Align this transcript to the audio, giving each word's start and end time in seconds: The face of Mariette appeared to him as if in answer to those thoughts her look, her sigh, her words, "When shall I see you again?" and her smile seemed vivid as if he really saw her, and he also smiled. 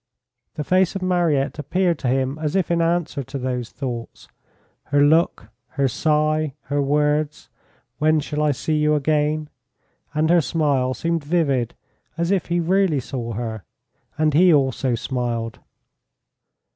The 0.55 0.63
face 0.63 0.95
of 0.95 1.03
Mariette 1.03 1.59
appeared 1.59 1.99
to 1.99 2.07
him 2.07 2.39
as 2.39 2.55
if 2.55 2.71
in 2.71 2.81
answer 2.81 3.21
to 3.21 3.37
those 3.37 3.69
thoughts 3.69 4.27
her 4.85 5.03
look, 5.03 5.49
her 5.77 5.87
sigh, 5.87 6.55
her 6.63 6.81
words, 6.81 7.49
"When 7.99 8.19
shall 8.19 8.41
I 8.41 8.49
see 8.51 8.77
you 8.77 8.95
again?" 8.95 9.47
and 10.15 10.31
her 10.31 10.41
smile 10.41 10.95
seemed 10.95 11.23
vivid 11.23 11.75
as 12.17 12.31
if 12.31 12.47
he 12.47 12.59
really 12.59 12.99
saw 12.99 13.33
her, 13.33 13.63
and 14.17 14.33
he 14.33 14.51
also 14.51 14.95
smiled. 14.95 15.59